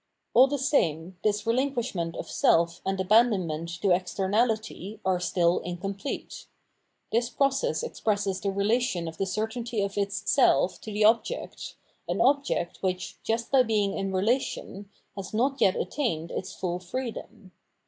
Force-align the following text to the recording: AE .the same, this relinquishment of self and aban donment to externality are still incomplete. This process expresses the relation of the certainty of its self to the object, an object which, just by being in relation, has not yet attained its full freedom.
AE 0.35 0.47
.the 0.47 0.57
same, 0.57 1.19
this 1.23 1.45
relinquishment 1.45 2.15
of 2.15 2.27
self 2.27 2.81
and 2.83 2.97
aban 2.97 3.29
donment 3.37 3.79
to 3.81 3.91
externality 3.91 4.99
are 5.05 5.19
still 5.19 5.59
incomplete. 5.59 6.47
This 7.11 7.29
process 7.29 7.83
expresses 7.83 8.41
the 8.41 8.49
relation 8.49 9.07
of 9.07 9.19
the 9.19 9.27
certainty 9.27 9.79
of 9.83 9.99
its 9.99 10.27
self 10.27 10.81
to 10.81 10.91
the 10.91 11.05
object, 11.05 11.75
an 12.07 12.19
object 12.19 12.81
which, 12.81 13.17
just 13.21 13.51
by 13.51 13.61
being 13.61 13.95
in 13.95 14.11
relation, 14.11 14.89
has 15.15 15.35
not 15.35 15.61
yet 15.61 15.75
attained 15.75 16.31
its 16.31 16.51
full 16.51 16.79
freedom. 16.79 17.51